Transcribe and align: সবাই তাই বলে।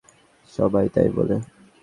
সবাই 0.53 0.85
তাই 0.89 1.09
বলে। 1.09 1.35